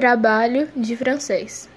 [0.00, 1.68] Trabalho de francês.